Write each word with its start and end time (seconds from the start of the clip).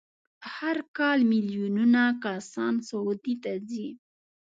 هر 0.53 0.77
کال 0.97 1.19
میلیونونه 1.31 2.03
کسان 2.23 2.73
سعودي 2.89 3.35
ته 3.43 3.51
ځي. 3.69 3.87